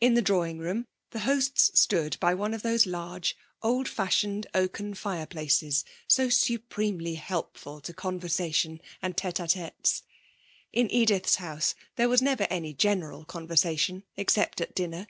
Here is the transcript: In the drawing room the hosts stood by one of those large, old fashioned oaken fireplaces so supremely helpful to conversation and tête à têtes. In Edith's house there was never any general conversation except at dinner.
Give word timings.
In 0.00 0.14
the 0.14 0.22
drawing 0.22 0.56
room 0.56 0.86
the 1.10 1.18
hosts 1.18 1.78
stood 1.78 2.18
by 2.18 2.32
one 2.32 2.54
of 2.54 2.62
those 2.62 2.86
large, 2.86 3.36
old 3.60 3.88
fashioned 3.90 4.46
oaken 4.54 4.94
fireplaces 4.94 5.84
so 6.08 6.30
supremely 6.30 7.16
helpful 7.16 7.82
to 7.82 7.92
conversation 7.92 8.80
and 9.02 9.18
tête 9.18 9.32
à 9.36 9.54
têtes. 9.54 10.00
In 10.72 10.90
Edith's 10.90 11.34
house 11.36 11.74
there 11.96 12.08
was 12.08 12.22
never 12.22 12.46
any 12.48 12.72
general 12.72 13.26
conversation 13.26 14.02
except 14.16 14.62
at 14.62 14.74
dinner. 14.74 15.08